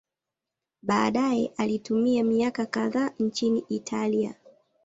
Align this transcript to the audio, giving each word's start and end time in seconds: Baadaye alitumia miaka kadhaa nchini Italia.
Baadaye 0.83 1.53
alitumia 1.57 2.23
miaka 2.23 2.65
kadhaa 2.65 3.11
nchini 3.19 3.59
Italia. 3.69 4.35